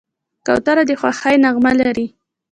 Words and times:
کوتره 0.45 0.83
د 0.89 0.91
خوښۍ 0.99 1.35
نغمه 1.43 1.71
لري. 1.81 2.07